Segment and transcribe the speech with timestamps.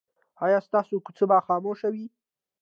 [0.45, 2.05] ایا ستاسو کوڅه به خاموشه وي؟